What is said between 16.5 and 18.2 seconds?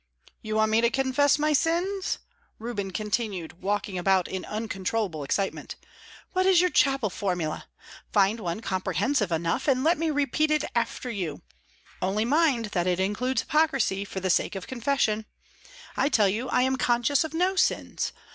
am conscious of no sins.